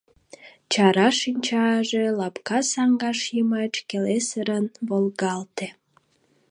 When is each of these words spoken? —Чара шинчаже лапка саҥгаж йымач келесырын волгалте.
—Чара 0.71 1.07
шинчаже 1.19 2.03
лапка 2.19 2.59
саҥгаж 2.71 3.19
йымач 3.35 3.73
келесырын 3.89 4.65
волгалте. 4.87 5.67